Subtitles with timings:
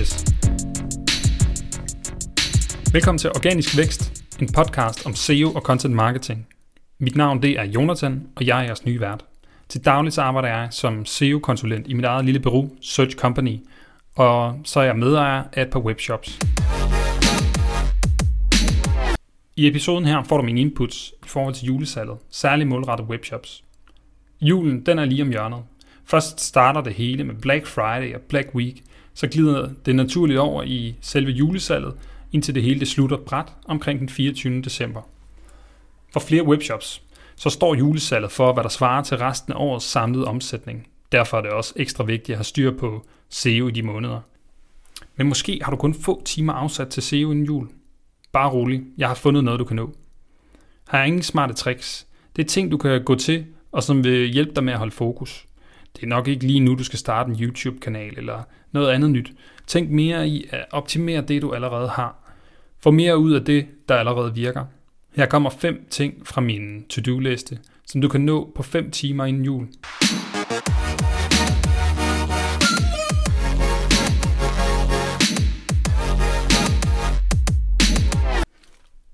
[0.00, 0.24] pages.
[2.92, 6.46] Velkommen til Organisk Vækst, en podcast om SEO og content marketing.
[6.98, 9.24] Mit navn det er Jonathan, og jeg er jeres nye vært.
[9.68, 13.56] Til dagligt arbejder jeg som SEO-konsulent i mit eget lille bureau, Search Company,
[14.16, 16.38] og så er jeg medejer af et par webshops.
[19.56, 23.64] I episoden her får du mine inputs i forhold til julesalget, særligt målrettet webshops.
[24.40, 25.62] Julen den er lige om hjørnet.
[26.04, 28.82] Først starter det hele med Black Friday og Black Week,
[29.14, 31.94] så glider det naturligt over i selve julesalget,
[32.32, 34.62] indtil det hele det slutter bræt omkring den 24.
[34.62, 35.02] december.
[36.12, 37.02] For flere webshops,
[37.36, 40.88] så står julesalget for, hvad der svarer til resten af årets samlede omsætning.
[41.12, 44.20] Derfor er det også ekstra vigtigt at have styr på SEO i de måneder.
[45.16, 47.68] Men måske har du kun få timer afsat til SEO inden jul.
[48.32, 49.94] Bare rolig, jeg har fundet noget, du kan nå.
[50.88, 52.06] Har er ingen smarte tricks.
[52.36, 54.92] Det er ting, du kan gå til, og som vil hjælpe dig med at holde
[54.92, 55.46] fokus.
[55.96, 59.32] Det er nok ikke lige nu, du skal starte en YouTube-kanal eller noget andet nyt.
[59.66, 62.34] Tænk mere i at optimere det, du allerede har.
[62.78, 64.64] Få mere ud af det, der allerede virker.
[65.16, 69.44] Her kommer fem ting fra min to-do-liste, som du kan nå på 5 timer inden
[69.44, 69.68] jul.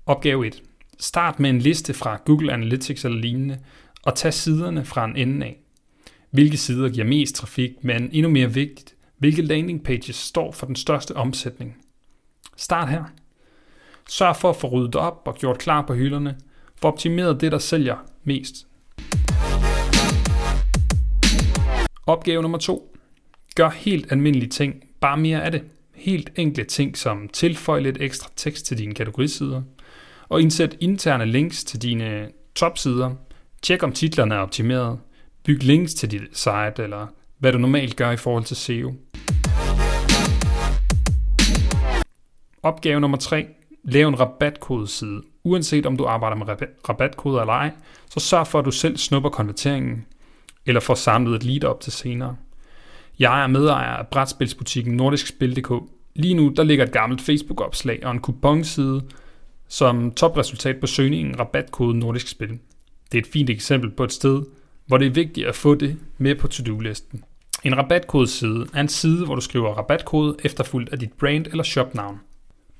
[0.05, 0.61] Opgave 1.
[0.99, 3.57] Start med en liste fra Google Analytics eller lignende,
[4.03, 5.57] og tag siderne fra en ende af.
[6.31, 10.75] Hvilke sider giver mest trafik, men endnu mere vigtigt, hvilke landing pages står for den
[10.75, 11.77] største omsætning.
[12.57, 13.03] Start her.
[14.09, 16.37] Sørg for at få ryddet op og gjort klar på hylderne.
[16.81, 18.67] For optimeret det, der sælger mest.
[22.05, 22.97] Opgave nummer 2.
[23.55, 25.63] Gør helt almindelige ting, bare mere af det.
[25.95, 29.61] Helt enkle ting som tilføj lidt ekstra tekst til dine kategorisider,
[30.29, 33.15] og indsæt interne links til dine topsider.
[33.61, 34.99] Tjek om titlerne er optimeret.
[35.47, 38.93] Byg links til dit site, eller hvad du normalt gør i forhold til SEO.
[42.63, 43.47] Opgave nummer 3.
[43.83, 45.21] Lav en rabatkodeside.
[45.43, 46.45] Uanset om du arbejder med
[46.89, 47.71] rabatkoder eller ej,
[48.09, 50.05] så sørg for, at du selv snupper konverteringen,
[50.65, 52.35] eller får samlet et lead op til senere.
[53.19, 55.83] Jeg er medejer af brætspilsbutikken nordiskspil.dk.
[56.15, 59.01] Lige nu der ligger et gammelt Facebook-opslag og en kuponside,
[59.67, 62.59] som topresultat på søgningen rabatkode Nordisk Spil.
[63.11, 64.43] Det er et fint eksempel på et sted,
[64.87, 67.23] hvor det er vigtigt at få det med på to-do-listen.
[67.63, 72.19] En rabatkodeside er en side, hvor du skriver rabatkode efterfulgt af dit brand eller shopnavn.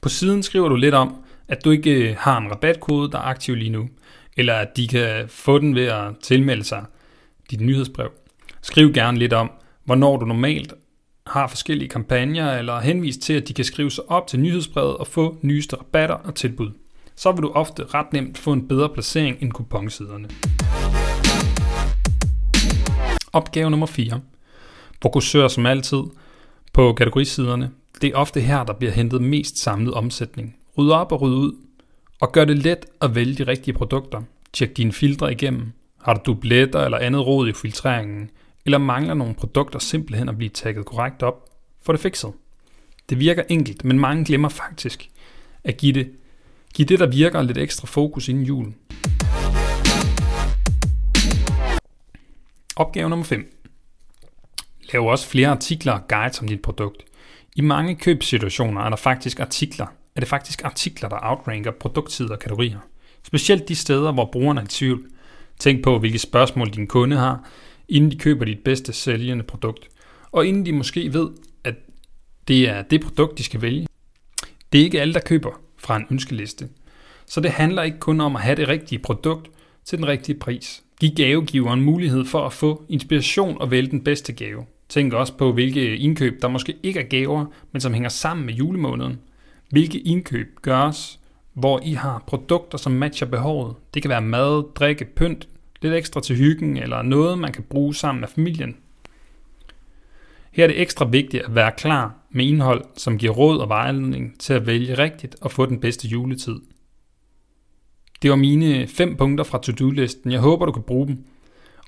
[0.01, 1.16] På siden skriver du lidt om,
[1.47, 3.90] at du ikke har en rabatkode, der er aktiv lige nu,
[4.38, 6.85] eller at de kan få den ved at tilmelde sig
[7.51, 8.09] dit nyhedsbrev.
[8.62, 9.51] Skriv gerne lidt om,
[9.85, 10.73] hvornår du normalt
[11.28, 15.07] har forskellige kampagner, eller henvis til, at de kan skrive sig op til nyhedsbrevet og
[15.07, 16.72] få nyeste rabatter og tilbud.
[17.16, 20.28] Så vil du ofte ret nemt få en bedre placering end kuponsiderne.
[23.38, 24.22] Opgave nummer 4.
[25.02, 26.03] Fokusør som altid
[26.74, 27.72] på kategorisiderne.
[28.02, 30.56] Det er ofte her, der bliver hentet mest samlet omsætning.
[30.78, 31.56] Ryd op og ryd ud,
[32.22, 34.22] og gør det let at vælge de rigtige produkter.
[34.53, 35.72] Tjek dine filtre igennem.
[36.02, 38.30] Har du dubletter eller andet råd i filtreringen,
[38.66, 41.50] eller mangler nogle produkter simpelthen at blive tagget korrekt op,
[41.81, 42.31] få det fikset.
[43.09, 45.09] Det virker enkelt, men mange glemmer faktisk
[45.64, 46.12] at give det,
[46.74, 48.74] give det der virker lidt ekstra fokus inden jul.
[52.80, 53.54] Opgave nummer 5.
[54.94, 57.04] Lav også flere artikler og guides om dit produkt.
[57.56, 62.40] I mange købssituationer er der faktisk artikler, er det faktisk artikler, der outranker produktsider og
[62.40, 62.80] kategorier.
[63.24, 65.10] Specielt de steder, hvor brugerne er i tvivl.
[65.60, 67.50] Tænk på, hvilke spørgsmål din kunde har,
[67.90, 69.88] inden de køber dit bedste sælgende produkt.
[70.32, 71.30] Og inden de måske ved,
[71.64, 71.76] at
[72.48, 73.88] det er det produkt, de skal vælge.
[74.74, 76.70] Det er ikke alle, der køber fra en ønskeliste.
[77.26, 79.50] Så det handler ikke kun om at have det rigtige produkt
[79.86, 80.84] til den rigtige pris.
[81.00, 84.66] Giv gavegiveren mulighed for at få inspiration og vælge den bedste gave.
[84.90, 88.53] Tænk også på, hvilke indkøb, der måske ikke er gaver, men som hænger sammen med
[88.53, 89.19] julemåneden.
[89.69, 91.19] Hvilke indkøb gøres,
[91.53, 93.75] hvor I har produkter, som matcher behovet.
[93.94, 95.47] Det kan være mad, drikke, pynt,
[95.81, 98.75] lidt ekstra til hyggen eller noget, man kan bruge sammen med familien.
[100.52, 104.40] Her er det ekstra vigtigt at være klar med indhold, som giver råd og vejledning
[104.40, 106.55] til at vælge rigtigt og få den bedste juletid.
[108.22, 110.31] Det var mine fem punkter fra to-do-listen.
[110.31, 111.25] Jeg håber, du kan bruge dem.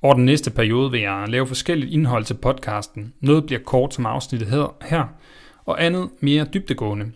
[0.02, 3.14] Over den næste periode vil jeg lave forskelligt indhold til podcasten.
[3.20, 4.48] Noget bliver kort som afsnittet
[4.84, 5.06] her,
[5.66, 7.12] og andet mere dybdegående.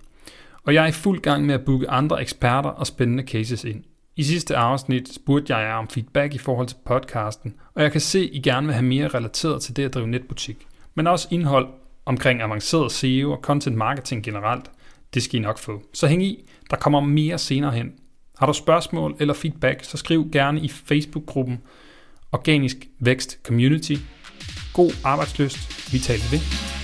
[0.63, 3.83] Og jeg er i fuld gang med at booke andre eksperter og spændende cases ind.
[4.15, 8.01] I sidste afsnit spurgte jeg jer om feedback i forhold til podcasten, og jeg kan
[8.01, 11.27] se, at I gerne vil have mere relateret til det at drive netbutik, men også
[11.31, 11.67] indhold
[12.05, 14.71] omkring avanceret SEO og content marketing generelt.
[15.13, 15.81] Det skal I nok få.
[15.93, 17.91] Så hæng i, der kommer mere senere hen.
[18.37, 21.61] Har du spørgsmål eller feedback, så skriv gerne i Facebook-gruppen
[22.31, 23.95] Organisk Vækst Community.
[24.73, 25.93] God arbejdsløst.
[25.93, 26.82] Vi taler ved.